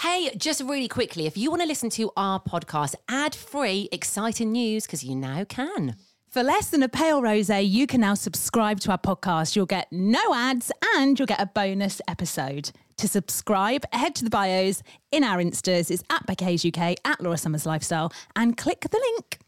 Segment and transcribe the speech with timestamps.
[0.00, 4.52] Hey, just really quickly, if you want to listen to our podcast ad free, exciting
[4.52, 5.96] news, because you now can.
[6.28, 9.56] For less than a pale rose, you can now subscribe to our podcast.
[9.56, 12.72] You'll get no ads and you'll get a bonus episode.
[12.98, 14.82] To subscribe, head to the bios
[15.12, 15.90] in our Instas.
[15.90, 19.38] It's at Becca's UK, at Laura Summers Lifestyle, and click the link.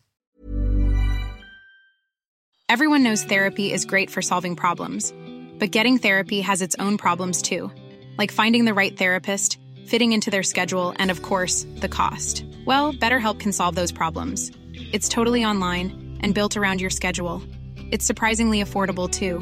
[2.71, 5.13] Everyone knows therapy is great for solving problems,
[5.59, 7.71] but getting therapy has its own problems too,
[8.17, 9.59] like finding the right therapist,
[9.89, 12.45] fitting into their schedule, and of course, the cost.
[12.67, 14.53] Well, BetterHelp can solve those problems.
[14.93, 17.43] It's totally online and built around your schedule.
[17.91, 19.39] It's surprisingly affordable too.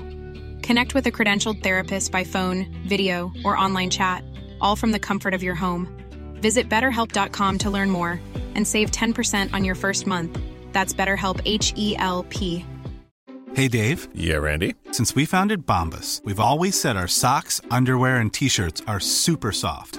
[0.66, 4.23] Connect with a credentialed therapist by phone, video, or online chat,
[4.60, 5.88] all from the comfort of your home.
[6.40, 8.20] Visit betterhelp.com to learn more
[8.54, 10.38] and save 10% on your first month.
[10.73, 12.65] That's BetterHelp H E L P.
[13.54, 14.74] Hey Dave, Yeah, Randy.
[14.92, 19.51] since we founded Bombas, we've always said our socks, underwear, and t shirts are super
[19.51, 19.98] soft.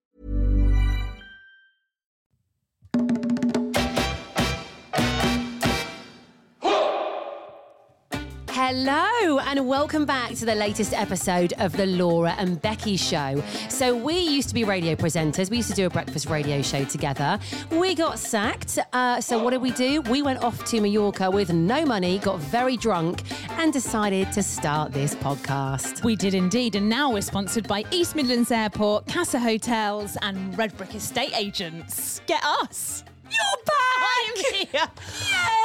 [8.63, 13.43] Hello, and welcome back to the latest episode of The Laura and Becky Show.
[13.69, 15.49] So, we used to be radio presenters.
[15.49, 17.39] We used to do a breakfast radio show together.
[17.71, 18.77] We got sacked.
[18.93, 20.01] Uh, so, what did we do?
[20.01, 23.23] We went off to Mallorca with no money, got very drunk,
[23.57, 26.03] and decided to start this podcast.
[26.03, 30.93] We did indeed, and now we're sponsored by East Midlands Airport, Casa Hotels, and Redbrik
[30.93, 32.21] Estate Agents.
[32.27, 33.03] Get us!
[33.23, 33.81] You're back!
[34.21, 34.87] I'm here.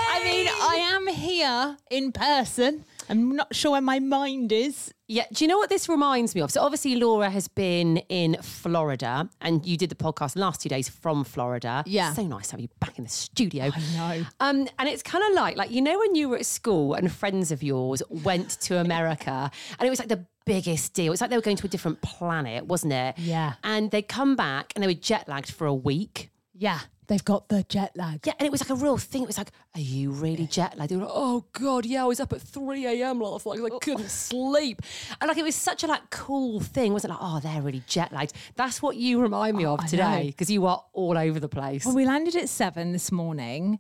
[0.09, 2.85] I mean, I am here in person.
[3.09, 4.93] I'm not sure where my mind is.
[5.09, 6.51] Yeah, do you know what this reminds me of?
[6.51, 10.69] So obviously Laura has been in Florida and you did the podcast the last two
[10.69, 11.85] days from Florida.
[11.87, 12.13] Yeah.
[12.13, 13.71] So nice to have you back in the studio.
[13.73, 14.27] I know.
[14.41, 17.11] Um, and it's kind of like, like, you know, when you were at school and
[17.11, 21.13] friends of yours went to America and it was like the biggest deal.
[21.13, 23.19] It's like they were going to a different planet, wasn't it?
[23.19, 23.55] Yeah.
[23.63, 26.31] And they'd come back and they were jet lagged for a week.
[26.59, 28.21] Yeah, they've got the jet lag.
[28.27, 29.23] Yeah, and it was like a real thing.
[29.23, 30.91] It was like, are you really jet lagged?
[30.91, 33.21] They were like, oh God, yeah, I was up at 3 a.m.
[33.21, 33.79] last night 'cause I oh.
[33.79, 34.81] couldn't sleep.
[35.21, 36.93] And like, it was such a like cool thing.
[36.95, 38.33] Wasn't it like, oh, they're really jet lagged.
[38.55, 40.27] That's what you remind me oh, of Oh, I today know.
[40.29, 41.85] because you are all over the place.
[41.85, 43.79] Well, we landed at seven this morning,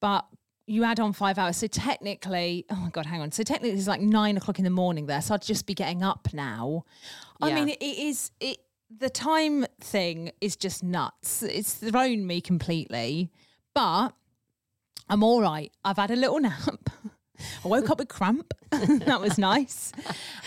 [0.00, 0.26] but
[0.66, 1.58] you add on five hours.
[1.58, 3.32] So technically, oh my God, hang on.
[3.32, 5.20] So technically, it's like nine o'clock in the morning there.
[5.20, 6.84] So I'd just be getting up now.
[7.42, 7.54] I Yeah.
[7.56, 8.58] mean, it is, it,
[8.98, 11.42] the time thing is just nuts.
[11.42, 13.30] It's thrown me completely,
[13.74, 14.10] but
[15.08, 15.72] I'm all right.
[15.84, 16.90] I've had a little nap.
[17.64, 18.52] I woke up with cramp.
[18.70, 19.92] that was nice.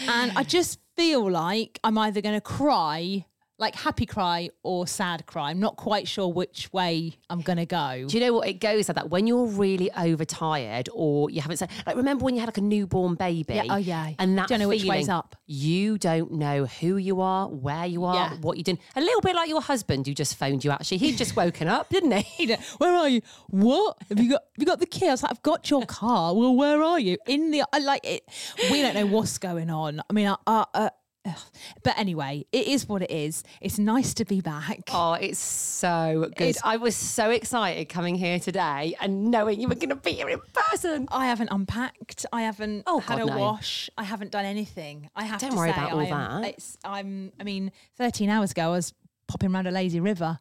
[0.08, 3.26] And I just feel like I'm either going to cry,
[3.64, 5.50] like happy cry or sad cry.
[5.50, 8.06] I'm not quite sure which way I'm going to go.
[8.08, 9.10] Do you know what it goes like that?
[9.10, 12.62] When you're really overtired or you haven't said, like, remember when you had like a
[12.62, 13.54] newborn baby?
[13.56, 14.12] Yeah, oh, yeah.
[14.20, 15.36] And that Don't know which feeling, way's up.
[15.46, 18.38] You don't know who you are, where you are, Yeah.
[18.42, 18.80] what you're doing.
[18.96, 20.72] A little bit like your husband who just phoned you.
[20.72, 22.56] Actually, he'd just woken up, didn't he?
[22.80, 23.22] Where are you?
[23.48, 24.42] What have you got?
[24.42, 25.08] Have you got the key?
[25.08, 26.34] I was like, I've got your car.
[26.36, 27.18] Well, where are you?
[27.28, 28.24] In the I like it.
[28.70, 30.02] We don't know what's going on.
[30.10, 30.90] I mean, uh, uh, uh,
[31.26, 31.38] ugh.
[31.84, 33.44] but anyway, it is what it is.
[33.62, 34.82] It's nice to be back.
[34.92, 36.48] Oh, it's so good.
[36.50, 40.12] It's- I was so excited coming here today and knowing you were going to be
[40.14, 41.08] here in person.
[41.12, 42.26] I haven't unpacked.
[42.34, 43.38] I haven't Oh, had God, a no.
[43.38, 43.90] wash.
[43.98, 45.10] I haven't done anything.
[45.16, 46.50] I have Don't to worry say, about all I am, that.
[46.52, 47.32] It's, I'm.
[47.40, 48.94] I mean, 13 hours ago, I was
[49.28, 50.40] popping around a lazy river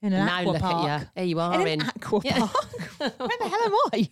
[0.00, 0.88] in an now aqua look park.
[0.88, 1.06] at you.
[1.16, 1.80] There you are in in.
[1.80, 2.38] an aqua Yeah.
[2.38, 2.52] park.
[2.98, 4.08] Where the hell am I?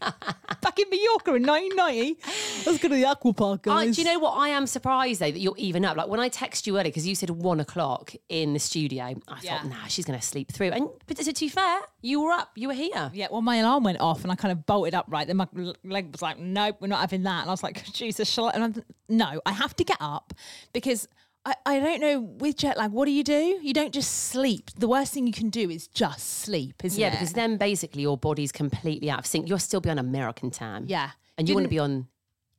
[0.61, 2.19] Back in Mallorca in 1990.
[2.67, 3.97] Let's go to the aqua park, I, guys.
[3.97, 4.33] do you know what?
[4.33, 5.97] I am surprised though that you're even up.
[5.97, 9.39] Like when I text you earlier, because you said one o'clock in the studio, I
[9.43, 9.59] Yeah.
[9.59, 10.71] thought, nah, she's going to sleep through.
[10.71, 13.11] And but to be fair, you were up, you were here.
[13.15, 15.27] Yeah, well, my alarm went off and I kind of bolted upright.
[15.29, 15.49] Then my
[15.85, 17.43] leg was like, nope, we're not having that.
[17.43, 18.51] And I was like, Jesus, shall I?
[18.53, 18.75] And I'm,
[19.09, 20.33] no, I have to get up
[20.73, 21.07] because
[21.47, 23.59] I, I don't know with jet lag, what do you do?
[23.63, 24.71] You don't just sleep.
[24.77, 27.11] The worst thing you can do is just sleep, isn't Yeah, it?
[27.13, 29.49] because then basically your body's completely out of sync.
[29.49, 30.85] You're still be on American time.
[30.89, 32.09] yeah, and you want to Didn't- be on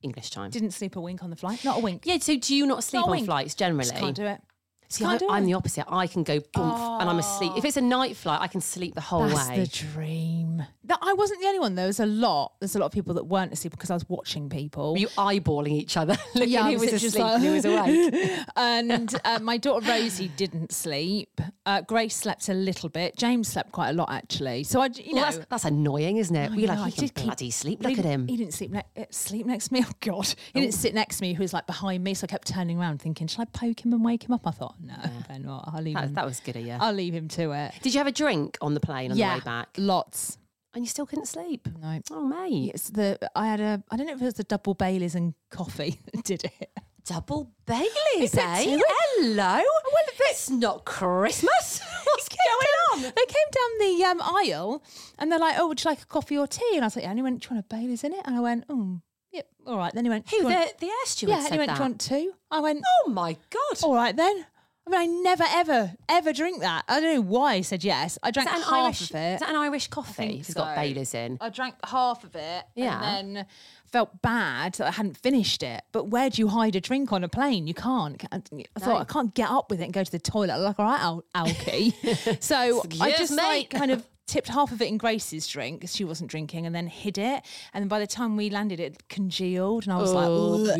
[0.03, 0.51] English time.
[0.51, 1.65] Didn't sleep a wink on the flight.
[1.65, 2.03] Not a wink.
[2.05, 3.25] yeah, so do you not sleep Not a on wink.
[3.25, 3.89] flights generally?
[3.89, 4.41] Just can't do it.
[4.89, 5.85] See, I, I'm the opposite.
[5.89, 7.51] I can go boom and I'm asleep.
[7.57, 9.57] If it's a night flight, I can sleep the whole That's way.
[9.57, 10.63] That's the dream.
[10.85, 11.75] That I wasn't the only one.
[11.75, 12.53] There was a lot.
[12.61, 14.93] There's a lot of people that weren't asleep because I was watching people.
[14.93, 17.51] Were you eyeballing each other, looking Yeah, I who was was asleep just and who
[17.51, 18.39] was awake?
[18.55, 21.41] and uh, my daughter Rosie didn't sleep.
[21.65, 23.17] Uh, Grace slept a little bit.
[23.17, 24.63] James slept quite a lot actually.
[24.63, 26.51] So I, you Well, know, that's, that's annoying, isn't it?
[26.51, 27.83] I You're like, I he can did keep- bloody sleep.
[27.83, 28.25] Look he, at him.
[28.29, 29.83] He didn't sleep, ne- uh, sleep next to me.
[29.85, 31.33] Oh God, he didn't sit next to me.
[31.33, 33.91] He was like behind me, so I kept turning around, thinking, "Shall I poke him
[33.91, 34.95] and wake him up?" I thought, "No,
[35.27, 35.69] better not.
[35.73, 36.13] I'll leave That, him.
[36.15, 36.77] that was good of you.
[36.79, 39.33] I'll leave him to it." Did you have a drink on the plane on yeah,
[39.35, 39.69] the way back?
[39.77, 40.37] lots.
[40.73, 41.67] And you still couldn't sleep?
[41.81, 41.99] No.
[42.11, 42.71] Oh, mate.
[42.75, 45.33] It's the I had a I don't know if it was the double Baileys and
[45.49, 46.69] coffee that did it.
[47.03, 48.63] Double Baileys, eh?
[48.65, 48.81] two?
[48.85, 49.55] Hello.
[49.55, 51.81] Well, it's not Christmas.
[52.05, 53.01] What's going on?
[53.01, 54.83] They came down the um, aisle
[55.17, 57.03] and they're like, "Oh, would you like a coffee or tea?" And I was like,
[57.03, 58.99] "Yeah." And he went, "Do you want a Baileys in it?" And I went, "Oh,
[59.31, 61.45] yeah, all right." Then he went, Who, "Do the, want-" the air steward Yeah, said
[61.45, 61.77] and he went, that?
[61.77, 63.83] "Do you want two?" I went, Oh, my God.
[63.83, 64.45] "All right then."
[64.87, 66.85] I mean, I never, ever, ever drink that.
[66.87, 68.17] I don't know why I said yes.
[68.23, 69.33] I Is drank that, an half Irish, of it.
[69.33, 70.13] is that an Irish coffee?
[70.13, 70.81] think It's got so.
[70.81, 71.37] Baileys in.
[71.41, 73.17] I drank half of it Yeah.
[73.17, 73.45] and then
[73.91, 75.81] felt bad that I hadn't finished it.
[75.91, 77.67] But where do you hide a drink on a plane?
[77.67, 78.23] You can't.
[78.31, 78.39] I
[78.79, 79.01] thought.
[79.01, 80.53] I can't get up with it and go to the toilet.
[80.53, 81.91] I'm like, all right, Al- Alki.
[82.39, 86.03] so I just like kind of tipped half of it in Grace's drink because she
[86.03, 87.43] wasn't drinking and then hid it.
[87.73, 90.79] And then by the time we landed, it congealed and I was like, "Ugh."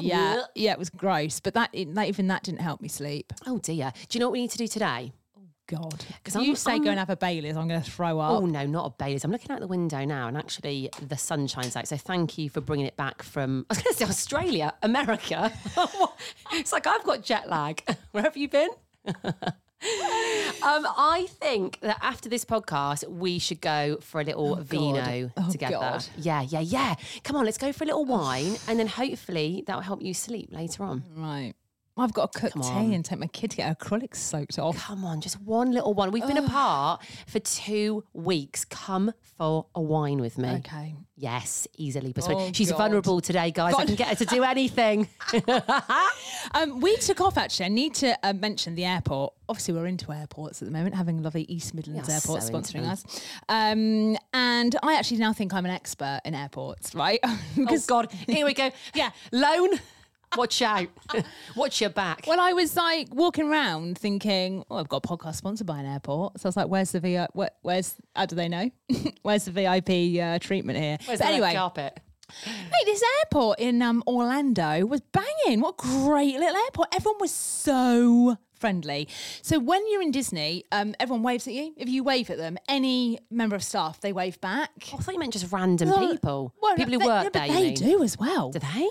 [0.00, 1.40] yeah, yeah, it was gross.
[1.40, 3.32] But that, it, that even that didn't help me sleep.
[3.46, 3.92] Oh, dear.
[4.08, 5.12] Do you know what we need to do today?
[5.36, 7.80] Oh, God, 'Cause because you I'm- say I'm- go and have a Baileys, I'm going
[7.82, 8.32] to throw up.
[8.42, 9.22] Oh, no, not a Baileys.
[9.24, 11.86] I'm looking out the window now and actually the sun shines out.
[11.86, 15.52] So thank you for bringing it back from, I was going to say Australia, America.
[16.52, 17.82] it's like I've got jet lag.
[18.10, 18.70] Where have you been?
[20.62, 25.50] Um, I think that after this podcast, we should go for a little vino Oh,
[25.50, 25.74] together.
[25.74, 26.04] God.
[26.16, 26.94] Yeah, yeah, yeah.
[27.24, 30.14] Come on, let's go for a little wine, and then hopefully that will help you
[30.14, 31.04] sleep later on.
[31.16, 31.54] Right.
[31.98, 32.92] I've got to cook Come tea on.
[32.92, 34.76] and take my kid to get her acrylics soaked off.
[34.78, 36.10] Come on, just one little one.
[36.10, 38.64] We've been apart for two weeks.
[38.64, 40.48] Come for a wine with me.
[40.48, 40.94] Okay.
[41.16, 42.42] Yes, easily persuaded.
[42.42, 42.78] Oh, She's God.
[42.78, 43.74] vulnerable today, guys.
[43.74, 45.08] I can get her to do anything.
[46.54, 47.66] Um, we took off actually.
[47.66, 49.34] I need to uh, mention the airport.
[49.50, 52.82] Obviously, we're into airports at the moment, having lovely East Midlands Airport so into sponsoring
[52.82, 52.90] them.
[52.90, 53.04] us.
[53.48, 57.18] Um, and I actually now think I'm an expert in airports, right?
[57.24, 58.70] oh God, here we go.
[58.94, 59.10] Yeah.
[59.32, 59.70] loan.
[60.36, 60.88] Watch out.
[61.56, 62.24] Watch your back.
[62.26, 65.86] Well, I was like walking around thinking, oh, I've got a podcast sponsored by an
[65.86, 66.38] airport.
[66.40, 67.30] So I was like, where's the VIP?
[67.32, 68.70] Where, where's, how do they know?
[69.22, 70.98] where's the VIP uh, treatment here?
[71.06, 72.00] Where's But the red anyway, carpet?
[72.44, 75.60] Mate, this airport in um, Orlando was banging.
[75.62, 76.94] What a great little airport.
[76.94, 79.08] Everyone was so friendly.
[79.40, 81.72] So when you're in Disney, um, everyone waves at you.
[81.78, 84.70] If you wave at them, any member of staff, they wave back.
[84.92, 86.54] I thought you meant just random Well, people.
[86.60, 87.30] well, people who they- work no, there.
[87.30, 87.74] but you they mean?
[87.74, 88.50] do as well.
[88.50, 88.88] Do they?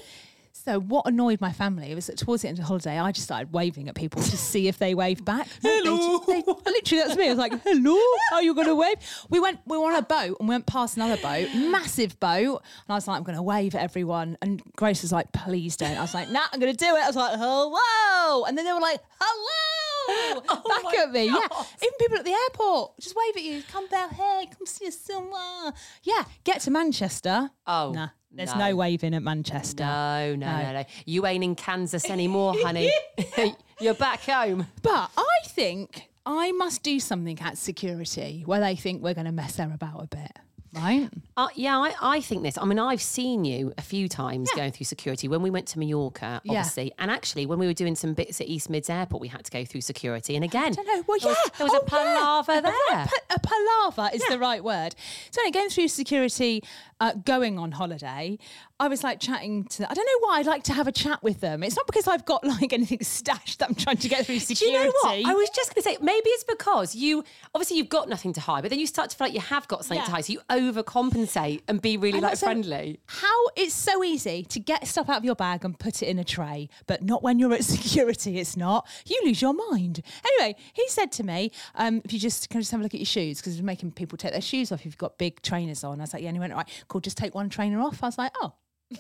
[0.68, 3.24] So what annoyed my family was that towards the end of the holiday, I just
[3.24, 5.48] started waving at people to see if they waved back.
[5.62, 6.22] Hello.
[6.28, 7.28] They, they- literally, that's me.
[7.28, 7.98] I was like, "Hello,
[8.30, 8.96] how are you going to wave?"
[9.30, 9.62] We went.
[9.66, 12.96] We were on a boat and we went past another boat, massive boat, and I
[12.96, 16.02] was like, "I'm going to wave at everyone." And Grace was like, "Please don't." I
[16.02, 18.74] was like, "Nah, I'm going to do it." I was like, "Hello," and then they
[18.74, 19.64] were like, "Hello."
[20.50, 21.34] Oh back at me, yeah.
[21.34, 23.62] Even people at the airport just wave at you.
[23.70, 25.74] Come down here, come see us somewhere.
[26.04, 27.50] Yeah, get to Manchester.
[27.66, 28.70] Oh, nah, there's no.
[28.70, 29.84] no waving at Manchester.
[29.84, 30.62] No, no, No.
[30.64, 30.84] no, no.
[31.06, 32.92] You ain't in Kansas anymore, honey.
[33.80, 34.68] You're back home.
[34.82, 39.32] But I think I must do something at security where they think we're going to
[39.32, 40.32] mess her about a bit,
[40.78, 41.10] right?
[41.36, 42.58] Uh, yeah, I, I think this.
[42.58, 45.28] I mean, I've seen you a few times going through security.
[45.28, 46.52] When we went to Mallorca, Yeah.
[46.60, 49.44] obviously, and actually when we were doing some bits at East Mids Airport, we had
[49.46, 50.36] to go through security.
[50.36, 51.04] And again, I don't know.
[51.08, 52.72] Well, there yeah, was, there was Oh, a palaver yeah.
[52.90, 53.08] there.
[53.36, 54.96] A palaver is the right word.
[55.32, 56.64] So, anyway, going through security,
[57.00, 58.40] uh, going on holiday,
[58.80, 59.80] I was like chatting to.
[59.80, 59.88] them.
[59.90, 61.64] I don't know why I'd like to have a chat with them.
[61.64, 64.66] It's not because I've got like anything stashed that I'm trying to get through security.
[64.66, 65.26] Do you know what?
[65.26, 67.24] I was just going to say, maybe it's because you
[67.56, 69.68] obviously you've got nothing to hide, but then you start to feel like you have
[69.68, 73.00] got something to hide, so you overcompensate and be really And like also, friendly.
[73.08, 76.20] How it's so easy to get stuff out of your bag and put it in
[76.20, 78.38] a tray, but not when you're at security.
[78.40, 78.88] It's not.
[79.08, 80.04] You lose your mind.
[80.24, 82.94] Anyway, he said to me, um, "If you just can I just have a look
[82.94, 85.42] at your shoes because we're making people take their shoes off if you've got big
[85.42, 87.02] trainers on." I was like, "Yeah." And he went, "All right, cool.
[87.02, 88.54] Just take one trainer off." I was like, "Oh."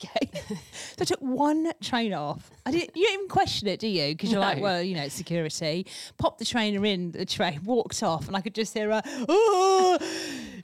[0.00, 2.52] Okay, so I took one trainer off.
[2.64, 2.96] I didn't.
[2.96, 4.14] You don't even question it, do you?
[4.14, 5.86] Because you're like, well, you know, it's security.
[6.18, 9.02] Popped the trainer in the tray, walked off, and I could just hear her.
[9.28, 9.98] Oh,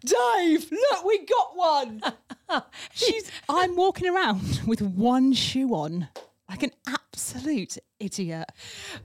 [0.04, 2.00] Dave, look, we got one.
[2.94, 3.28] She's.
[3.48, 6.06] I'm walking around with one shoe on,
[6.48, 6.70] like an
[7.24, 8.50] absolute idiot.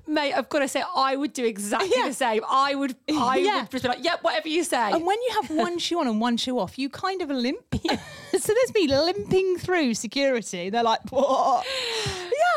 [0.08, 2.08] Mate, I've got to say, I would do exactly Yeah.
[2.10, 2.42] the same.
[2.50, 3.62] I would, I Yeah.
[3.62, 4.92] would just be like, yep, whatever you say.
[4.92, 7.64] And when you have one shoe on and one shoe off, you kind of limp.
[7.82, 7.98] so
[8.32, 10.70] there's me limping through security.
[10.70, 11.66] They're like, what?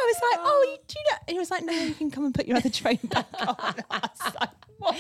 [0.02, 0.71] I was like, oh, oh.
[0.71, 1.18] you do know?
[1.28, 3.56] And he was like, no, you can come and put your other train back on.
[3.90, 4.97] I was like, what?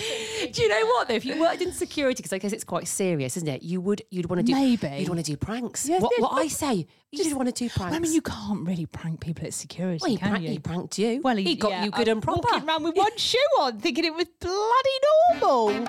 [0.52, 1.14] do you know what though?
[1.14, 3.62] If you worked in security, because I guess it's quite serious, isn't it?
[3.62, 4.88] You would, you'd want to do, Maybe.
[4.98, 5.88] you'd want to do pranks.
[5.88, 7.96] What, what I say, you just want to do pranks.
[7.96, 10.50] I mean, you can't really prank people at security, well, he, can prank, you?
[10.50, 11.20] he pranked you.
[11.22, 12.40] Well, he, got yeah, you good I'm and proper.
[12.44, 15.88] Walking around with one shoe on, thinking it was bloody normal.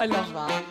[0.00, 0.64] I love that.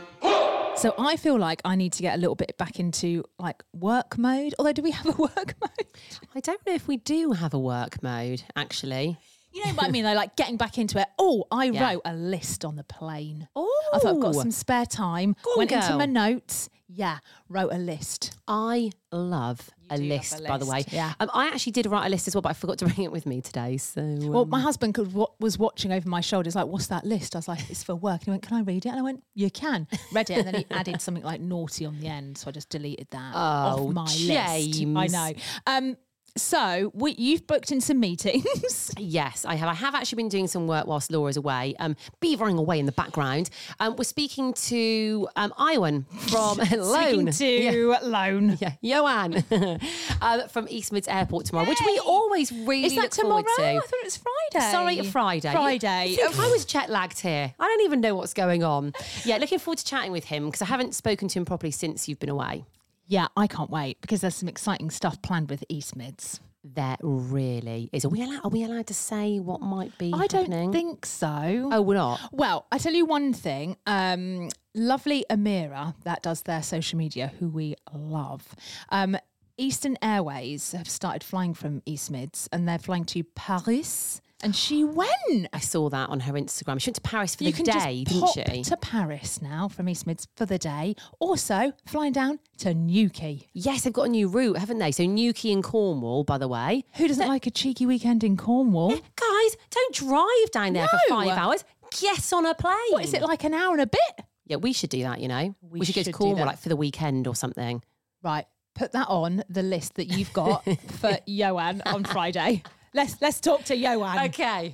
[0.78, 4.18] So I feel like I need to get a little bit back into like work
[4.18, 4.54] mode.
[4.60, 5.88] Although, do we have a work mode?
[6.36, 9.18] I don't know if we do have a work mode, actually.
[9.54, 10.04] You know what I mean?
[10.04, 11.08] Though, like getting back into it.
[11.18, 11.92] Oh, I Yeah.
[11.94, 13.48] wrote a list on the plane.
[13.56, 15.36] Oh, I thought I've got some spare time.
[15.44, 16.70] Go on, Went into my notes.
[16.88, 17.20] Yeah,
[17.50, 18.36] wrote a list.
[18.48, 20.84] I love a do love list, by the way.
[20.92, 21.14] yeah.
[21.20, 23.12] Um, I actually did write a list as well, but I forgot to bring it
[23.12, 23.78] with me today.
[23.78, 26.48] So, Well, um, my husband could, wa- was watching over my shoulder.
[26.48, 28.58] He's like, "What's that list?" I was like, "It's for work." And he went, "Can
[28.58, 31.24] I read it?" And I went, "You can." Read it, and then he added something
[31.24, 34.30] like naughty on the end, so I just deleted that Oh, off my list.
[34.30, 35.34] I know.
[35.68, 35.98] Um,
[36.38, 38.46] so we, you've booked in some meetings.
[38.98, 39.70] Yes, I have.
[39.70, 42.92] I have actually been doing some work whilst Laura's away, um, beavering away in the
[42.92, 43.50] background.
[43.80, 47.32] Um, we're speaking to um, Iwan from Loan.
[47.32, 48.58] Speaking to Loan.
[48.60, 49.44] Yeah, Joanne
[50.22, 53.44] um, from East Mids Airport tomorrow, which we always really Is that look tomorrow?
[53.44, 54.72] forward I thought it was Friday.
[54.72, 55.52] Sorry, Friday.
[55.52, 56.18] Friday.
[56.22, 57.54] I, I was jet lagged here.
[57.60, 58.94] I don't even know what's going on.
[59.24, 62.08] Yeah, looking forward to chatting with him because I haven't spoken to him properly since
[62.08, 62.66] you've been away.
[63.08, 66.40] Yeah, I can't wait because there's some exciting stuff planned with East Mids.
[66.64, 68.06] There really is.
[68.06, 68.42] Are we allowed?
[68.44, 71.70] Are we allowed to say what might be I don't think so.
[71.72, 72.20] Oh, we're not.
[72.32, 73.78] Well, I tell you one thing.
[73.86, 78.56] Um, lovely Amira, that does their social media, who we love.
[78.90, 79.16] Um,
[79.58, 84.20] Eastern Airways have started flying from East Mids and they're flying to Paris.
[84.44, 85.48] And she went.
[85.54, 86.80] I saw that on her Instagram.
[86.80, 88.64] She went to Paris for you the can day, just pop didn't she?
[88.66, 90.96] to Paris now from East Mids for the day.
[91.20, 93.48] Also, flying down to Newquay.
[93.54, 94.92] Yes, they've got a new route, haven't they?
[94.92, 96.84] So Newquay and Cornwall, by the way.
[96.98, 98.90] Who doesn't like a cheeky weekend in Cornwall?
[98.90, 101.16] Guys, don't drive down there for No.
[101.16, 101.64] five hours.
[102.00, 102.76] Get on a plane.
[102.90, 104.26] What is it like an hour and a bit?
[104.46, 105.56] Yeah, we should do that, you know.
[105.62, 106.46] We, We should go should to do Cornwall that.
[106.48, 107.82] like for the weekend or something.
[108.22, 110.64] Right, put that on the list that you've got
[111.00, 112.64] for Joanne on Friday.
[112.96, 114.28] Let's let's talk to Joanne.
[114.30, 114.74] Okay.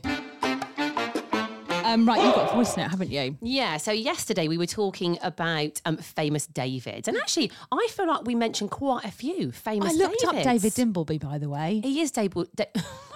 [1.83, 3.35] Um, right, you've got a voice note, haven't you?
[3.41, 7.07] Yeah, so yesterday we were talking about um, famous Davids.
[7.07, 10.05] And actually, I feel like we mentioned quite a few famous David.
[10.05, 11.81] I looked up David Dimbleby, by the way.
[11.83, 12.47] He is Dable.
[12.55, 12.65] Da-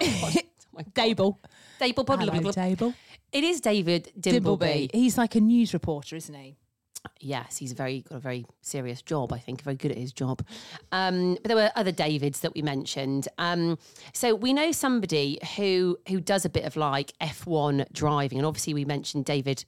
[0.92, 1.36] Dable.
[1.80, 2.18] Dable.
[2.18, 2.94] Hello, Dable.
[3.30, 4.58] It is David Dimbleby.
[4.58, 4.90] Dimbleby.
[4.92, 6.56] He's like a news reporter, isn't he?
[7.20, 9.32] Yes, he's very got a very serious job.
[9.32, 10.42] I think very good at his job.
[10.92, 13.28] Um, but there were other Davids that we mentioned.
[13.38, 13.78] Um,
[14.12, 18.46] so we know somebody who who does a bit of like F one driving, and
[18.46, 19.64] obviously we mentioned David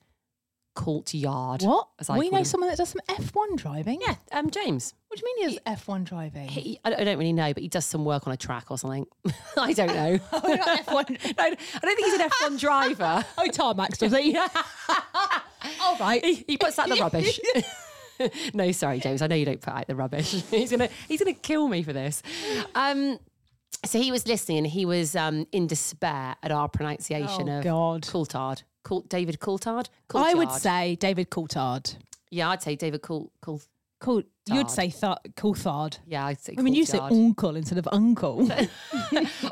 [0.75, 1.62] Courtyard.
[1.62, 1.88] What?
[1.99, 2.45] as I We know him.
[2.45, 4.00] someone that does some F1 driving.
[4.00, 4.95] Yeah, um, James.
[5.09, 6.47] What do you mean he does F1 driving?
[6.49, 8.71] He, I, don't- I don't really know, but he does some work on a track
[8.71, 9.04] or something.
[9.57, 10.21] I don't know.
[10.33, 11.37] Oh, not F1.
[11.37, 13.25] no, I don't think he's an F one driver.
[13.38, 14.38] oh, does he?
[15.82, 16.25] All right.
[16.25, 17.40] he, he puts out the rubbish.
[18.54, 19.22] no, sorry, James.
[19.22, 20.32] I know you don't put out the rubbish.
[20.50, 22.22] he's gonna he's gonna kill me for this.
[22.75, 23.18] Um,
[23.84, 27.64] so he was listening and he was um, in despair at our pronunciation Oh, of
[27.64, 28.02] God.
[28.02, 28.62] Coulthard.
[28.82, 29.88] Coul- David Coulthard.
[30.14, 30.58] I would Coulthard.
[30.60, 31.96] say David Coulthard.
[32.30, 33.30] yeah, I'd say David Coul.
[33.40, 33.60] Coul-.
[34.04, 34.70] You'd Tard.
[34.70, 35.98] say th- Coulthard.
[36.06, 36.54] yeah, I'd say.
[36.56, 37.10] I mean, you say Coulthard.
[37.12, 38.48] uncle instead of uncle.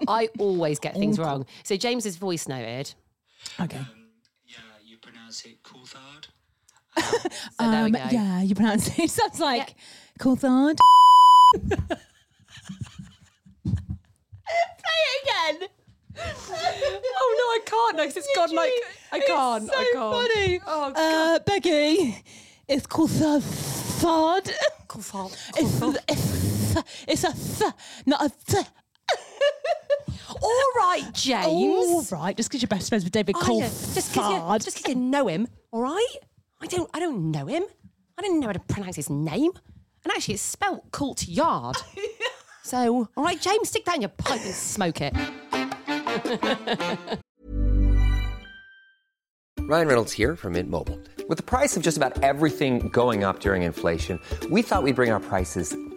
[0.08, 1.46] I always get things wrong.
[1.64, 2.94] So James's voice noted.
[3.61, 3.80] okay.
[5.33, 6.26] Yeah, you pronounce it Coulthard.
[7.59, 8.99] So Um, yeah, you pronounce it.
[8.99, 9.75] It sounds like
[10.21, 10.78] Coulthard.
[14.85, 15.68] Play it again.
[16.18, 17.97] Oh no, I can't.
[17.97, 18.73] No, 'cause it's gone like
[19.12, 19.64] I can't.
[19.64, 20.14] It's so I can't.
[20.33, 20.61] funny.
[20.66, 22.25] Oh, uh, Becky,
[22.68, 23.42] it's Coulthard.
[24.88, 25.33] Coulthard.
[25.56, 27.73] It's, it's, it's a th,
[28.06, 28.66] not a th.
[30.43, 32.12] All right, James.
[32.12, 34.88] All right, just because you're best friends with David I just because you, just 'cause
[34.88, 36.16] you know him, all right?
[36.61, 37.64] I don't, I don't know him.
[38.19, 39.52] I didn't know how to pronounce his name,
[40.05, 41.76] and actually, it's spelt Colt Yard.
[42.62, 45.14] so, all right, James, stick that in your pipe and smoke it.
[49.69, 51.00] Ryan Reynolds here from Mint Mobile.
[51.28, 55.11] With the price of just about everything going up during inflation, we thought we'd bring
[55.11, 55.76] our prices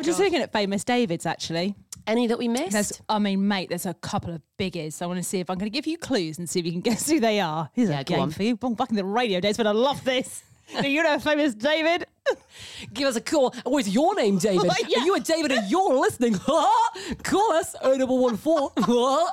[0.00, 1.74] I'm just looking at famous Davids actually.
[2.06, 2.72] Any that we missed?
[2.72, 4.94] There's, I mean, mate, there's a couple of biggies.
[4.94, 6.64] So I want to see if I'm going to give you clues and see if
[6.66, 7.68] you can guess who they are.
[7.74, 8.30] Here's Yeah, a game on.
[8.30, 8.56] for you.
[8.56, 10.42] Back in the radio days, but I love this.
[10.80, 12.06] Do you know famous David?
[12.94, 13.54] Give us a call.
[13.64, 14.70] What's your name, David?
[14.88, 15.00] Yeah.
[15.00, 16.34] Are you a David and you're listening?
[16.38, 19.26] call us 0114.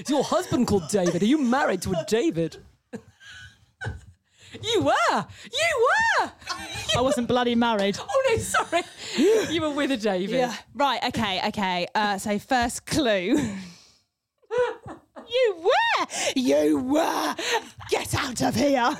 [0.00, 1.22] Is your husband called David?
[1.22, 2.56] Are you married to a David?
[4.62, 5.26] You were.
[5.44, 5.86] You
[6.20, 6.30] were.
[6.96, 7.96] I wasn't bloody married.
[8.00, 8.82] Oh no, sorry.
[9.16, 10.36] You were with a David.
[10.36, 10.54] Yeah.
[10.74, 11.02] Right.
[11.04, 11.40] Okay.
[11.48, 11.86] Okay.
[11.94, 13.36] Uh, so first clue.
[15.28, 16.06] you were.
[16.34, 17.34] You were.
[17.90, 18.96] Get out of here.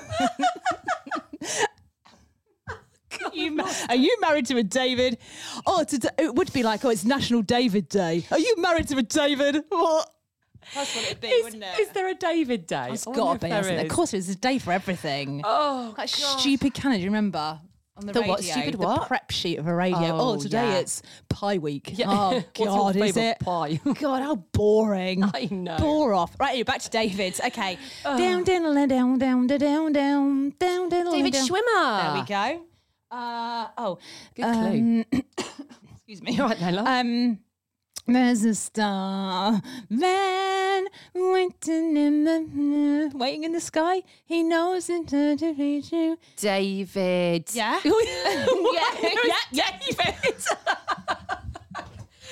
[3.33, 5.19] You ma- are you married to a David?
[5.67, 8.25] Oh, today, it would be like, oh, it's National David Day.
[8.31, 9.65] Are you married to a David?
[9.69, 10.11] What?
[10.75, 11.79] That's what it'd be, Is, wouldn't it?
[11.81, 12.89] is there a David Day?
[12.93, 13.49] It's I wonder got to be.
[13.49, 13.87] there hasn't it?
[13.87, 13.91] is.
[13.91, 15.43] Of course, it's a day for everything.
[15.45, 16.09] Oh, that God.
[16.41, 16.99] stupid calendar.
[16.99, 17.61] Do you remember?
[17.99, 18.45] On the, The radio, what?
[18.45, 19.07] Stupid the what?
[19.09, 19.99] prep sheet of a radio.
[20.13, 20.79] Oh, Oh, today yeah.
[20.81, 21.91] it's Pie Week.
[21.97, 22.07] Yeah.
[22.11, 23.81] Oh What's your God, is it pie?
[23.99, 25.25] God, how boring.
[25.25, 25.79] I know.
[25.79, 26.37] Bore off.
[26.39, 27.41] Right, back to David's.
[27.41, 27.79] Okay.
[28.05, 29.93] Down, down, down, down, down, down, down,
[30.59, 31.13] down, down.
[31.13, 31.49] David down.
[31.49, 32.03] Schwimmer.
[32.03, 32.27] There we
[32.59, 32.65] go.
[33.11, 33.99] Uh, oh,
[34.35, 35.05] Good clue.
[35.13, 35.23] um,
[35.95, 36.39] excuse me.
[36.39, 36.87] All right then, love.
[36.87, 37.39] Um,
[38.07, 39.61] there's a star
[39.91, 44.03] man waiting in the waiting in the sky.
[44.25, 46.19] He knows it to reach you.
[46.37, 47.49] David.
[47.53, 47.81] Yeah.
[47.85, 50.35] yeah, yeah, David.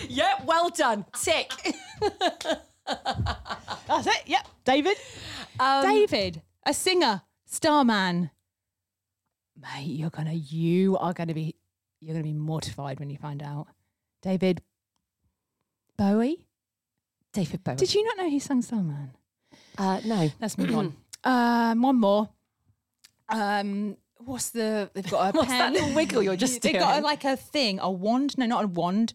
[0.08, 1.04] yeah, well done.
[1.20, 1.52] Tick.
[2.86, 4.22] That's it.
[4.26, 4.96] Yep, David.
[5.58, 8.30] Um, David, a singer, starman.
[9.60, 11.56] Mate, you're gonna, you are gonna be,
[12.00, 13.68] you're gonna be mortified when you find out.
[14.22, 14.62] David
[15.96, 16.46] Bowie.
[17.32, 17.76] David Bowie.
[17.76, 19.10] Did you not know he sang Starman?
[19.78, 20.30] Uh, no.
[20.40, 20.94] Let's move on.
[21.24, 22.28] Um, one more.
[23.28, 24.90] Um, what's the?
[24.94, 25.58] They've got a What's pen.
[25.58, 28.36] that little wiggle you're just They've got a, like a thing, a wand.
[28.38, 29.14] No, not a wand.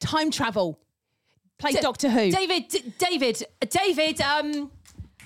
[0.00, 0.78] Time travel.
[1.58, 2.30] Play D- Doctor Who.
[2.30, 4.70] David, D- David, David, um,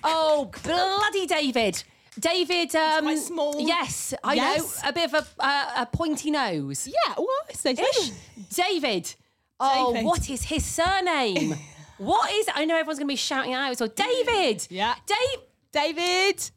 [0.05, 1.83] oh, bloody David.
[2.21, 3.55] David, um, quite small.
[3.61, 4.83] Yes, I Yes.
[4.83, 4.88] know.
[4.90, 6.87] A bit of a, a, a pointy nose.
[6.87, 7.57] Yeah, what?
[7.57, 8.11] Say Ish.
[8.55, 9.14] David.
[9.61, 10.07] Oh, David.
[10.07, 11.55] what is his surname?
[11.99, 12.49] what is?
[12.55, 13.77] I know everyone's going to be shouting out.
[13.77, 14.66] So David.
[14.71, 14.94] Yeah.
[15.07, 15.40] Dave.
[15.71, 16.51] David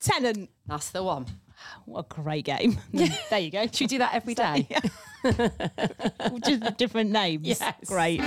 [0.00, 0.50] Tennant.
[0.66, 1.26] That's the one.
[1.86, 2.78] What a great game.
[2.92, 3.66] there you go.
[3.66, 4.66] Should we do that every day?
[6.44, 7.46] just different names.
[7.46, 7.62] Yes.
[7.86, 8.20] Great.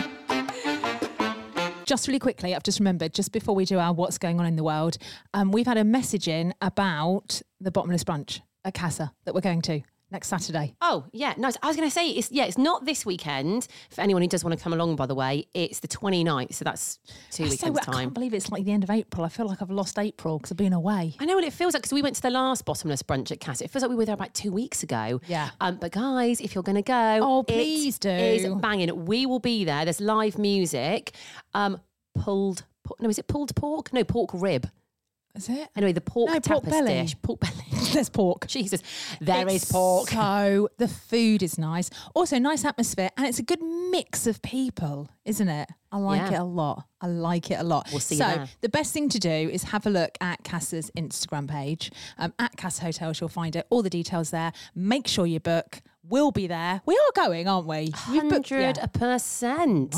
[1.86, 4.56] Just really quickly, I've just remembered, just before we do our what's going on in
[4.56, 4.98] the world,
[5.36, 9.62] um, we've had a message in about the bottomless brunch at Casa that we're going
[9.64, 10.76] to next Saturday.
[10.82, 11.56] Oh, yeah, nice.
[11.64, 13.68] I was going to say, it's yeah, it's not this weekend.
[13.90, 16.64] For anyone who does want to come along, by the way, it's the 29th, so
[16.64, 17.00] that's
[17.32, 17.94] two So weekends I time.
[17.96, 19.26] can't believe it's like the end of April.
[19.26, 21.16] I feel like I've lost April because I've been away.
[21.20, 23.40] I know what it feels like because we went to the last bottomless brunch at
[23.40, 23.64] Casa.
[23.64, 25.20] It feels like we were there about two weeks ago.
[25.28, 25.50] Yeah.
[25.60, 28.10] Um, but guys, if you're going to go, Oh, please do.
[28.10, 29.06] Is banging.
[29.06, 29.86] We will be there.
[29.86, 31.16] There's live music.
[31.54, 31.80] Um,
[32.14, 32.64] pulled.
[33.00, 33.92] No, is it pulled pork?
[33.94, 34.70] No, pork rib.
[35.36, 35.68] Is it?
[35.76, 36.94] Anyway, the pork No, pork belly.
[36.94, 37.16] dish.
[37.22, 37.54] Pork belly.
[37.94, 38.48] There's pork.
[38.48, 38.82] Jesus,
[39.22, 40.10] there is It's pork.
[40.10, 41.90] So the food is nice.
[42.14, 45.70] Also, nice atmosphere, and it's a good mix of people, isn't it?
[45.92, 46.38] I like Yeah.
[46.38, 46.86] it a lot.
[47.02, 47.88] I like it a lot.
[47.92, 48.48] We'll see you so there.
[48.62, 51.92] the best thing to do is have a look at Casa's Instagram page.
[52.18, 53.66] Um, at Casa Hotels, you'll find it.
[53.70, 54.52] All the details there.
[54.74, 55.82] Make sure you book.
[56.08, 56.82] We'll be there.
[56.86, 57.92] We are going, aren't we?
[58.12, 58.74] We've booked- yeah.
[58.74, 59.96] Hundred percent.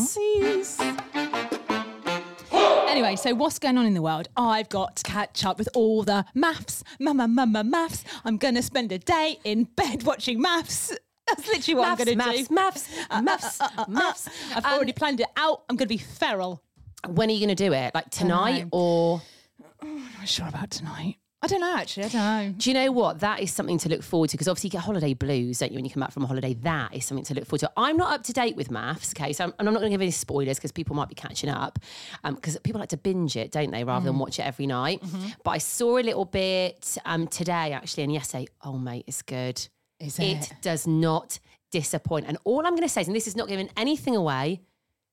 [2.88, 4.30] Anyway, so what's going on in the world?
[4.38, 8.04] I've got to catch up with all the MAFS, mama, mama, MAFS.
[8.24, 10.96] I'm going to spend a day in bed watching MAFS.
[11.28, 12.56] That's literally what MAFS, I'm going to MAFS, do.
[12.56, 12.88] MAFS,
[13.26, 14.30] MAFS, uh, uh, uh, MAFS.
[14.56, 15.64] I've um, already planned it out.
[15.70, 16.64] I'm going to be feral.
[17.08, 17.94] When are you going to do it?
[17.94, 19.22] Like tonight or?
[19.82, 21.18] I'm not sure about tonight.
[21.40, 22.06] I don't know, actually.
[22.06, 22.54] I don't know.
[22.58, 23.20] Do you know what?
[23.20, 25.76] That is something to look forward to because obviously you get holiday blues, don't you,
[25.76, 26.56] when you come back from a holiday?
[26.56, 27.72] That is something to look forward to.
[27.78, 29.34] I'm not up to date with MAFS, okay?
[29.34, 31.50] So I'm, and I'm not going to give any spoilers because people might be catching
[31.52, 31.78] up
[32.24, 34.20] um, because people like to binge it, don't they, rather than mm.
[34.20, 35.02] watch it every night.
[35.02, 35.28] Mm-hmm.
[35.44, 38.48] But I saw a little bit um, today, actually, and yesterday.
[38.64, 39.68] Oh, mate, it's good.
[40.00, 40.54] Is it it?
[40.64, 41.38] does not
[41.70, 42.26] disappoint.
[42.28, 44.62] And all I'm going to say is, and this is not giving anything away,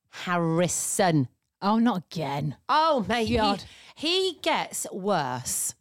[0.08, 1.28] Harrison.
[1.60, 2.56] Oh, not again.
[2.66, 3.64] Oh, mate, he, God.
[3.94, 5.74] he gets worse.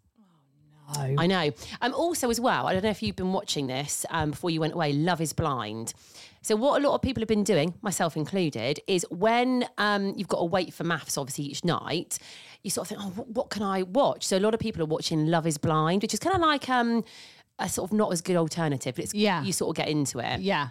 [0.97, 1.15] No.
[1.17, 1.51] I know.
[1.81, 4.59] Um, also, as well, I don't know if you've been watching this um, before you
[4.59, 4.93] went away.
[4.93, 5.93] Love is Blind.
[6.41, 10.27] So, what a lot of people have been doing, myself included, is when um, you've
[10.27, 12.19] got to wait for MAFS, obviously each night,
[12.63, 14.25] you sort of think, oh, wh- what can I watch?
[14.27, 16.67] So, a lot of people are watching Love is Blind, which is kind of like
[16.69, 17.05] um,
[17.59, 19.41] a sort of not as good alternative, but it's Yeah.
[19.43, 20.41] you sort of get into it.
[20.41, 20.69] Yeah.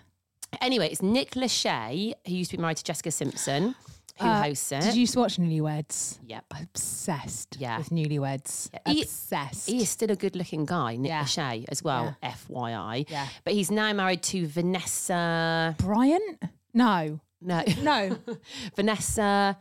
[0.60, 3.74] Anyway, it's Nick Lachey, who used to be married to Jessica Simpson,
[4.18, 4.82] who Uh, hosts it.
[4.82, 6.18] Did you used to watch Newlyweds?
[6.26, 6.44] Yep.
[6.60, 7.78] Obsessed Yeah.
[7.78, 8.70] with Newlyweds.
[8.86, 9.68] He- Obsessed.
[9.68, 11.24] He is still a good looking guy, Nick Yeah.
[11.24, 13.04] Lachey, as well, FYI.
[13.08, 13.28] Yeah.
[13.44, 15.74] But he's now married to Vanessa.
[15.78, 16.42] Bryant?
[16.74, 17.20] No.
[17.40, 17.62] No.
[17.82, 18.16] No.
[18.76, 19.58] Vanessa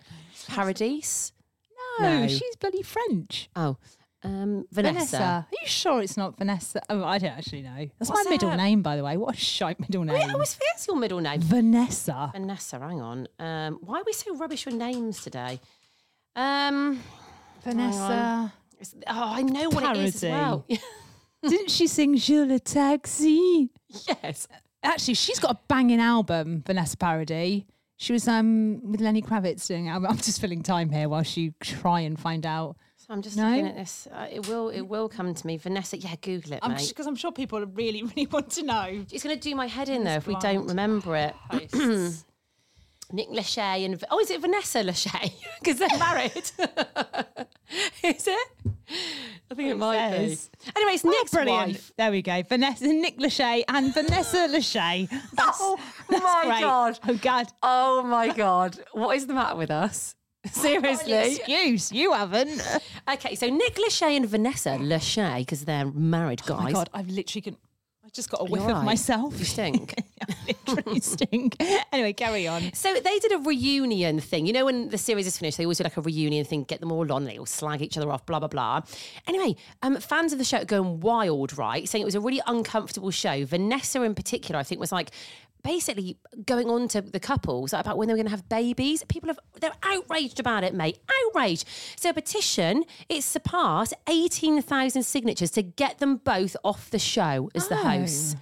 [0.47, 1.31] Paradis?
[1.99, 2.27] No, No.
[2.27, 3.49] she's bloody French.
[3.55, 3.77] Oh,
[4.23, 5.17] um, Vanessa.
[5.21, 6.81] Are you sure it's not Vanessa?
[6.89, 7.87] Oh, I don't actually know.
[7.97, 8.57] That's What's my middle that?
[8.57, 9.17] name, by the way.
[9.17, 10.29] What a shite middle name.
[10.29, 11.41] I always forget your middle name.
[11.41, 12.29] Vanessa.
[12.33, 13.27] Vanessa, hang on.
[13.39, 15.59] Um, why are we so rubbish with names today?
[16.35, 17.01] Um,
[17.63, 18.53] Vanessa.
[19.07, 20.65] oh, I know what it is as well.
[21.47, 23.69] Didn't she sing Joe le taxi?
[24.07, 24.47] yes.
[24.83, 27.63] Actually, she's got a banging album, Vanessa Paradis.
[27.97, 29.89] She was um with Lenny Kravitz doing.
[29.89, 32.77] I'm I'm just filling time here while she try and find out.
[33.11, 33.49] I'm just No?
[33.49, 34.07] looking at this.
[34.11, 35.57] Uh, it will it will come to me.
[35.57, 36.87] Vanessa, yeah, Google it, I'm mate.
[36.87, 39.05] because I'm sure people really really want to know.
[39.11, 41.35] It's going to do my head in though if we don't remember it.
[43.13, 45.33] Nick Lachey and oh, is it Vanessa Lachey?
[45.61, 46.31] Because they're married.
[48.03, 48.47] is it?
[49.51, 50.49] I think it might says.
[50.65, 50.71] be.
[50.77, 51.67] Anyway, it's Nick's Brilliant.
[51.73, 51.91] wife.
[51.97, 52.41] There we go.
[52.43, 55.09] Vanessa, Nick Lachey and Vanessa Lachey.
[55.33, 55.77] That's, Oh
[56.09, 56.61] that's my great.
[56.61, 56.99] God.
[57.07, 57.47] Oh God.
[57.61, 60.15] Oh my god, what is the matter with us?
[60.51, 61.35] Seriously.
[61.35, 62.61] Excuse, you haven't.
[63.11, 66.59] Okay, so Nick Lachey and Vanessa Lachey, because they're married guys.
[66.59, 67.57] Oh my God, I've literally can.
[68.05, 68.85] I just got a whiff You're of right.
[68.85, 69.37] myself.
[69.39, 69.95] You stink.
[70.29, 71.57] I literally stink.
[71.91, 72.71] Anyway, carry on.
[72.73, 74.45] So they did a reunion thing.
[74.45, 76.79] You know, when the series is finished, they always do like a reunion thing, get
[76.79, 78.81] them all on, they all slag each other off, blah, blah, blah.
[79.27, 81.89] Anyway, um, fans of the show are going wild, right?
[81.89, 83.45] Saying it was a really uncomfortable show.
[83.45, 85.11] Vanessa, in particular, I think was like,
[85.63, 89.03] basically going on to the couples about when they were going to have babies.
[89.05, 90.99] People have they're outraged about it, mate.
[91.27, 91.67] Outraged.
[91.95, 97.49] So a petition it's surpassed eighteen thousand signatures to get them both off the show
[97.55, 98.35] as the hosts.
[98.37, 98.41] Oh.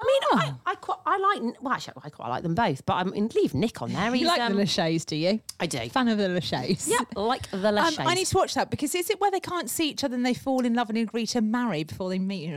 [0.00, 2.94] I mean, I, I quite, I like, well, actually, I quite like them both, but
[2.94, 4.12] I mean, leave Nick on there.
[4.12, 5.40] He's, You like um, the Lachey's, do you?
[5.58, 5.88] I do.
[5.88, 6.86] Fan of the Lachey's?
[6.88, 9.68] Yeah, like the Um, I need to watch that because is it where they can't
[9.68, 12.48] see each other and they fall in love and agree to marry before they meet?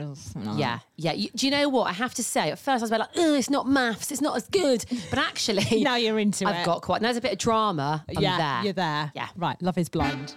[0.56, 1.14] Yeah, yeah.
[1.14, 2.52] You, do you know what I have to say?
[2.52, 5.82] At first, I was like, "Ugh, it's not MAFS, it's not as good." But actually,
[5.84, 6.66] Now you're into I've it.
[6.66, 7.02] got quite.
[7.02, 8.06] now There's a bit of drama.
[8.16, 8.64] I'm yeah, there.
[8.66, 9.12] you're there.
[9.16, 9.30] Yeah.
[9.36, 10.36] Right, Love is Blind.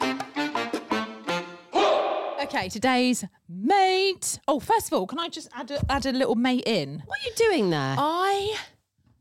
[2.45, 4.39] Okay, today's mate.
[4.49, 7.03] Oh, first of all, can I just add a, add a little mate in?
[7.07, 7.97] What are you doing there?
[7.99, 8.57] I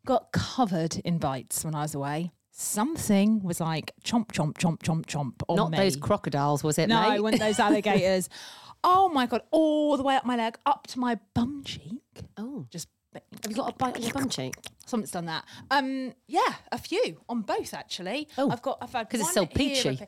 [0.05, 2.31] got covered in bites when I was away.
[2.51, 5.77] Something was like chomp, chomp, chomp, chomp, chomp on not me.
[5.77, 6.88] those crocodiles, was it?
[6.88, 7.19] No, mate?
[7.21, 8.29] weren't those alligators.
[8.83, 12.01] oh my god, all the way up my leg, up to my bum cheek.
[12.38, 14.53] Oh, Just have you got a bite on your bum cheek?
[14.86, 15.45] Something's done that.
[15.71, 18.27] Um, yeah, a few on both actually.
[18.38, 18.79] Oh, I've got.
[18.81, 19.99] I've had 'cause it's one so here, peachy.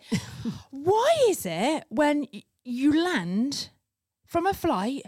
[0.71, 3.69] Why is it when y- you land
[4.25, 5.03] from a flight?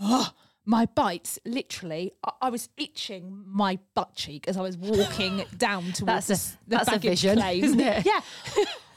[0.00, 0.30] Oh,
[0.64, 2.12] my bites literally.
[2.24, 6.58] I, I was itching my butt cheek as I was walking down towards That's a-
[6.66, 7.64] the that's a baggage vision, claim.
[7.64, 8.06] isn't it?
[8.06, 8.20] Yeah.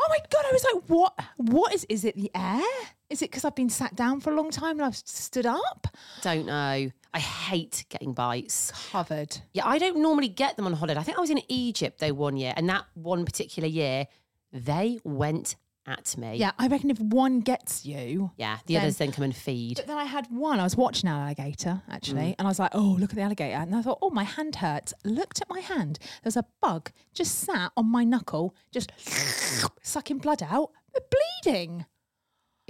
[0.04, 0.45] Oh my god!
[0.47, 1.19] I was like, what?
[1.38, 1.86] What is?
[1.88, 2.63] Is it the air?
[3.12, 5.88] Is it because I've been sat down for a long time and I've stood up?
[6.21, 6.89] Don't know.
[7.13, 8.71] I hate getting bites.
[8.91, 9.38] Covered.
[9.54, 10.99] Yeah, I don't normally get them on holiday.
[10.99, 14.08] I think I was in Egypt though one year, and that one particular year,
[14.51, 15.56] they went
[15.91, 16.36] at me.
[16.38, 19.77] Yeah, I reckon if one gets you, Yeah, the Then- others then come and feed.
[19.77, 20.60] But then I had one.
[20.60, 22.36] I was watching an alligator actually, Mm.
[22.39, 24.56] and I was like, "Oh, look at the alligator!" And I thought, "Oh, my hand
[24.58, 25.99] hurts." Looked at my hand.
[26.23, 28.91] There's a bug just sat on my knuckle, just
[29.82, 30.71] sucking blood out,
[31.43, 31.86] bleeding.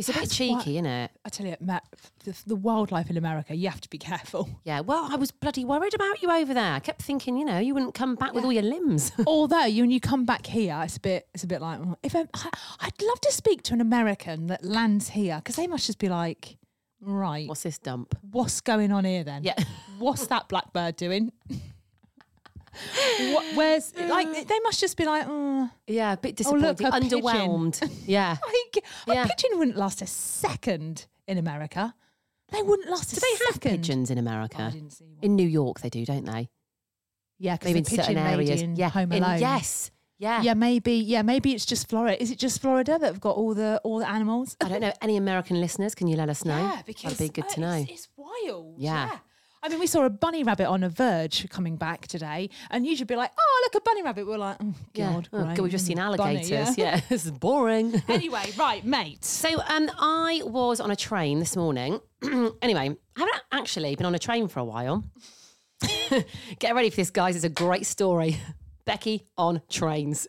[0.02, 1.12] It's a bit That's cheeky, what- isn't it?
[1.24, 1.80] I tell you, Ma-
[2.24, 4.50] the, the wildlife in America, you have to be careful.
[4.64, 6.74] Yeah, well, I was bloody worried about you over there.
[6.74, 9.12] I kept thinking, you know, you wouldn't come back with all your limbs.
[9.28, 11.98] Although you, when you come back here, it's a bit, it's a bit like oh,
[12.02, 12.22] if i
[12.80, 16.10] I'd love to speak to an American that lands here because they must just be
[16.10, 16.58] like,
[17.00, 18.16] right, What's this dump?
[18.32, 19.44] what's going on here then?
[19.44, 19.56] Yeah.
[20.00, 21.32] What's that blackbird doing?
[23.34, 26.86] what, where's like they must just be like, oh, Yeah, a bit Oh, look, a
[26.86, 27.82] underwhelmed.
[28.08, 28.38] Yeah.
[28.44, 29.24] like Yeah.
[29.26, 31.94] a pigeon wouldn't last a second in America.
[32.52, 34.58] They wouldn't last a Do they have pigeons in America?
[34.60, 35.18] Oh, I didn't see one.
[35.22, 36.50] In New York, they do, don't they?
[37.40, 38.62] Yeah, because Maybe in certain areas.
[38.62, 38.90] in yeah.
[38.90, 39.92] Home in- yes.
[40.18, 40.44] Yeah.
[40.44, 40.94] Yeah, maybe.
[40.94, 42.22] Yeah, maybe it's just Florida.
[42.22, 44.56] Is it just Florida that have got all the all the animals?
[44.62, 44.94] I don't know.
[45.02, 45.96] Any American listeners?
[45.96, 46.56] Can you let us know?
[46.56, 47.72] Yeah, because That'd be good uh, to know.
[47.74, 48.76] It's, it's wild.
[48.78, 49.18] Yeah.
[49.64, 52.96] I mean, we saw a bunny rabbit on a verge coming back today, and you
[52.96, 55.14] should be like, "Oh, look, a bunny rabbit." We're like, oh, yeah.
[55.14, 56.78] God, Oh, God, we've just seen Bunny, alligators.
[56.78, 57.00] yeah.
[57.10, 58.02] this is boring.
[58.08, 59.24] anyway, right, mate.
[59.24, 62.00] So um, I was on a train this morning.
[62.62, 65.04] anyway, I haven't actually been on a train for a while.
[66.60, 67.36] Get ready for this, guys.
[67.36, 68.38] It's a great story.
[68.86, 70.28] Becky on trains.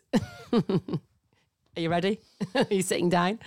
[1.75, 2.19] Are you ready?
[2.55, 3.39] Are you sitting down?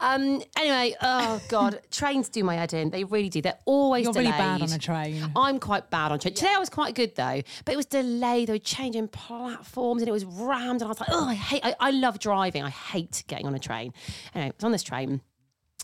[0.00, 2.90] Um, anyway, oh God, trains do my head in.
[2.90, 3.40] They really do.
[3.40, 5.30] They're always You're really bad on a train.
[5.36, 6.34] I'm quite bad on train.
[6.34, 8.48] Today I was quite good though, but it was delayed.
[8.48, 11.64] They were changing platforms and it was rammed, and I was like, oh, I hate.
[11.64, 12.64] I, I love driving.
[12.64, 13.92] I hate getting on a train.
[14.34, 15.20] Anyway, I was on this train.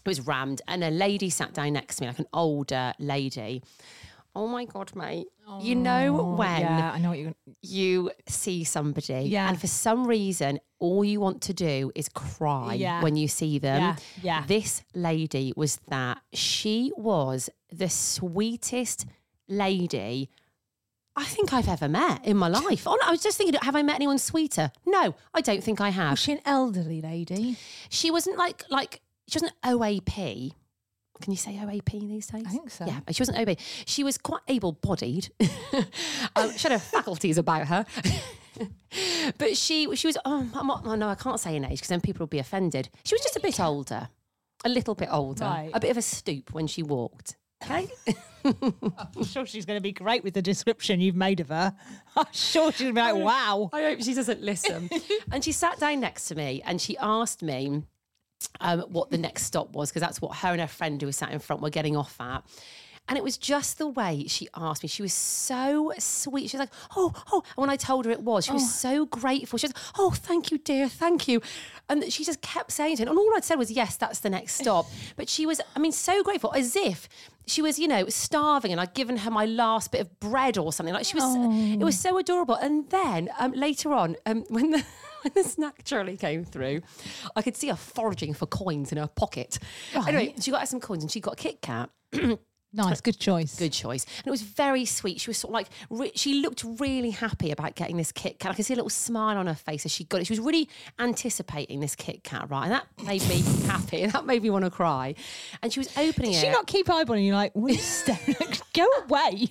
[0.05, 3.63] It was rammed, and a lady sat down next to me, like an older lady.
[4.35, 5.27] Oh my god, mate!
[5.61, 7.35] you oh, know when Yeah, I know what you're.
[7.47, 7.57] Gonna...
[7.63, 9.49] you see somebody, Yeah.
[9.49, 13.03] and for some reason, all you want to do is cry Yeah.
[13.03, 13.81] when you see them.
[13.81, 14.45] Yeah, yeah.
[14.47, 16.21] This lady was that.
[16.33, 19.07] She was the sweetest
[19.49, 20.31] lady
[21.19, 22.87] I think I've ever met in my life.
[22.87, 24.71] Oh, no, I was just thinking, have I met anyone sweeter?
[24.87, 26.13] No, I don't think I have.
[26.13, 27.57] Was she an elderly lady?
[27.89, 30.53] She wasn't like like she wasn't OAP.
[31.21, 32.45] Can you say OAP these days?
[32.47, 32.87] I think so.
[32.87, 33.59] Yeah, she wasn't OAP.
[33.87, 35.31] She was quite able-bodied.
[36.37, 37.87] um, she had her faculties about her.
[39.39, 42.01] but she she was oh, not, oh no I can't say an age because then
[42.01, 42.89] people will be offended.
[43.05, 44.09] She was just a bit older,
[44.65, 45.71] a little bit older, Right.
[45.73, 47.37] a bit of a stoop when she walked.
[47.63, 47.89] Okay.
[48.45, 51.75] I'm sure she's going to be great with the description you've made of her.
[52.17, 53.69] I'm sure she's going to be like, wow.
[53.73, 54.89] I hope she doesn't listen.
[55.33, 57.83] and she sat down next to me and she asked me
[58.61, 61.17] um, what the next stop was because that's what her and her friend who was
[61.17, 62.43] sat in front were getting off at.
[63.09, 64.89] And it was just the way she asked me.
[64.89, 66.51] She was so sweet.
[66.51, 69.07] She was like, "Oh, oh!" And when I told her it was, she was so
[69.07, 69.59] grateful.
[69.59, 71.41] She was, like, "Oh, thank you, dear, thank you."
[71.89, 73.09] And she just kept saying to it.
[73.09, 74.85] And all I'd said was, "Yes, that's the next stop."
[75.17, 77.09] But she was, I mean, so grateful, as if
[77.47, 80.71] she was, you know, starving, and I'd given her my last bit of bread or
[80.71, 80.95] something.
[80.95, 81.25] Like she was,
[81.81, 82.57] it was so adorable.
[82.57, 84.85] And then um, later on, um, when the
[85.23, 86.81] when the snack trolley came through,
[87.37, 89.59] I could see her foraging for coins in her pocket.
[89.95, 91.91] Anyway, she got her some coins and she got a Kit Kat.
[92.71, 93.59] Nice, good choice.
[93.59, 94.05] Good choice.
[94.19, 95.21] And it was very sweet.
[95.21, 98.53] She was sort of like, re- she looked really happy about getting this Kit Kat.
[98.53, 100.27] I could see a little smile on her face as she got it.
[100.27, 102.65] She was really anticipating this Kit Kat, right?
[102.65, 104.03] And that made me happy.
[104.03, 105.15] And that made me want to cry.
[105.63, 106.41] And she was opening Did it.
[106.41, 107.79] she not keep eyeballing you like, are you?
[108.75, 109.49] Go away.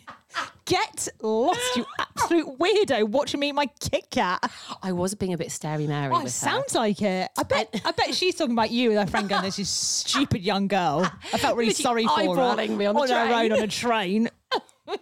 [0.65, 4.51] Get lost, you absolute weirdo, watching me eat my Kit Kat.
[4.83, 6.29] I was being a bit starey Mary Oh, with it her.
[6.29, 7.29] sounds like it.
[7.37, 10.67] I bet I bet she's talking about you with her friend going, this stupid young
[10.67, 11.09] girl.
[11.33, 12.25] I felt really sorry for her.
[12.25, 13.51] eyeballing me on the her train.
[13.51, 14.29] own on a train.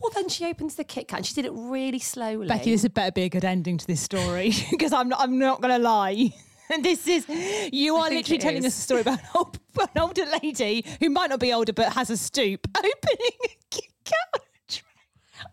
[0.00, 2.48] Well, then she opens the Kit Kat and she did it really slowly.
[2.48, 5.38] Becky, this had better be a good ending to this story because I'm not, I'm
[5.38, 6.32] not going to lie.
[6.70, 7.26] And this is,
[7.72, 8.66] you are literally telling is.
[8.66, 11.92] us a story about an, old, an older lady who might not be older but
[11.92, 14.40] has a stoop opening a Kit Kat on.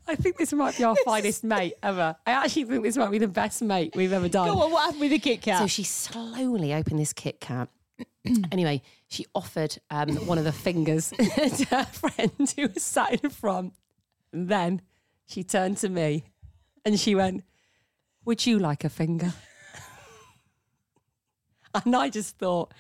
[0.08, 2.16] I think this might be our finest mate ever.
[2.26, 4.48] I actually think this might be the best mate we've ever done.
[4.48, 5.60] Go on, what happened with the Kit Kat?
[5.60, 7.70] So she slowly opened this Kit Kat.
[8.52, 13.30] anyway, she offered um, one of the fingers to her friend who was sat in
[13.30, 13.74] front.
[14.32, 14.82] And then
[15.26, 16.24] she turned to me
[16.86, 17.44] and she went,
[18.26, 19.34] Would you like a finger?
[21.86, 22.74] and I just thought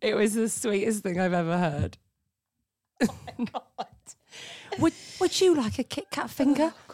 [0.00, 1.98] it was the sweetest thing I've ever heard.
[4.78, 6.72] would, would you like a Kit Kat finger?
[6.90, 6.92] Oh,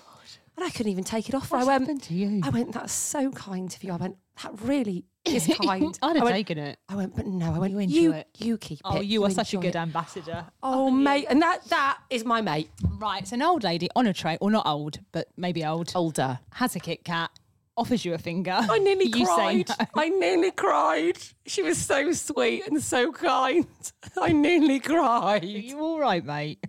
[0.56, 1.50] and I couldn't even take it off.
[1.50, 2.40] What's I went, happened to you?
[2.44, 3.92] I went, that's so kind of you.
[3.92, 5.98] I went, that really is kind.
[6.02, 6.78] I'd have I went, taken it.
[6.88, 8.60] I went, but no, I went, You you, enjoy you, it.
[8.60, 9.06] keep Oh, it.
[9.06, 10.44] you are such a good it." ambassador.
[10.62, 11.26] Oh, mate.
[11.30, 12.68] And that that is my mate.
[12.98, 16.38] Right, so an old lady on a train, or not old, but maybe old, Older.
[16.52, 17.30] has a Kit Kat,
[17.76, 18.58] offers you a finger.
[18.58, 19.68] I nearly you cried.
[19.70, 19.86] No.
[19.94, 21.16] I nearly cried.
[21.46, 23.66] She was so sweet and so kind.
[24.20, 25.44] I nearly Are cried.
[25.44, 26.62] you all right, mate?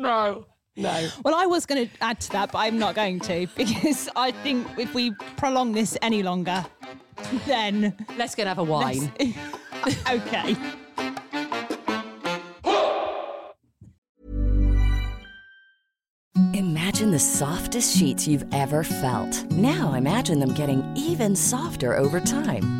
[0.00, 0.46] No.
[0.76, 1.08] No.
[1.24, 4.30] Well, I was going to add to that, but I'm not going to because I
[4.30, 6.64] think if we prolong this any longer,
[7.46, 9.12] then Let's go and have a wine.
[10.10, 10.56] okay.
[16.54, 19.44] Imagine the softest sheets you've ever felt.
[19.50, 22.79] Now imagine them getting even softer over time.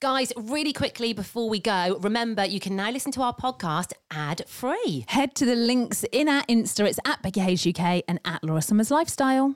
[0.00, 4.44] Guys, really quickly before we go, remember you can now listen to our podcast ad
[4.46, 5.04] free.
[5.08, 6.86] Head to the links in our Insta.
[6.86, 9.54] It's at Becky Hayes UK and at Laura Summers Lifestyle.